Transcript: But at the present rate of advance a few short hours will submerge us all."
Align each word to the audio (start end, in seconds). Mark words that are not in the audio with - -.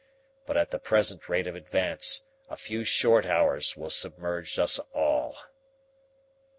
But 0.47 0.57
at 0.57 0.71
the 0.71 0.79
present 0.79 1.29
rate 1.29 1.45
of 1.45 1.53
advance 1.53 2.25
a 2.49 2.57
few 2.57 2.83
short 2.83 3.23
hours 3.27 3.77
will 3.77 3.91
submerge 3.91 4.57
us 4.57 4.79
all." 4.95 5.37